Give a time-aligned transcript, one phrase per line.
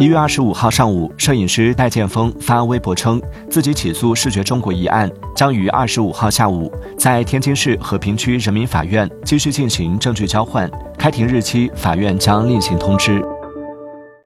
[0.00, 13.20] 一月二十五号上午，摄影师戴建峰发微博称，自己起诉视觉中国一案将于二十五号下午在天津市和平区人民法院继续进行证据交换，开庭日期法院将另行通知。